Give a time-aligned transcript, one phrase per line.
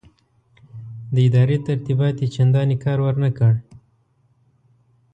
[1.13, 3.53] د ادارې ترتیبات یې چنداني کار ورنه کړ.